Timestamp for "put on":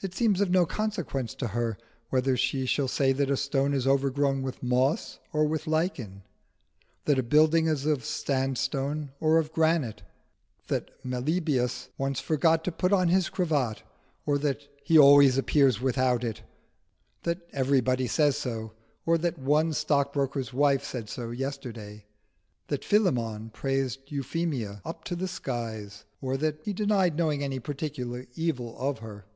12.72-13.08